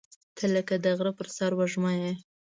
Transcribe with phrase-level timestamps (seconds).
[0.35, 2.11] •ته لکه د غره پر سر وږمه یې.